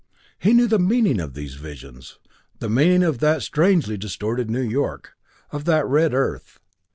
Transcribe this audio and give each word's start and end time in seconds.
He 0.39 0.53
knew 0.53 0.65
the 0.65 0.79
meaning 0.79 1.19
of 1.19 1.35
these 1.35 1.53
visions 1.53 2.17
the 2.57 2.71
meaning 2.71 3.03
of 3.03 3.19
that 3.19 3.43
strangely 3.43 3.97
distorted 3.97 4.49
New 4.49 4.59
York, 4.63 5.13
of 5.51 5.65
that 5.65 5.85
red 5.85 6.11
earth. 6.11 6.57